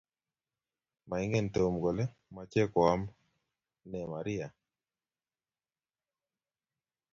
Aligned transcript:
Maingen 1.07 1.47
tom 1.53 1.73
kole 1.83 2.03
machei 2.33 2.67
koam 2.73 3.01
ne 3.89 3.99
maria 4.11 4.47